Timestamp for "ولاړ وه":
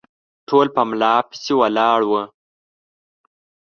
1.59-2.23